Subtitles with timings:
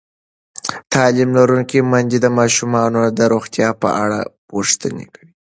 [0.93, 5.31] تعلیم لرونکې میندې د ماشومانو د روغتیا په اړه پوښتنې کوي.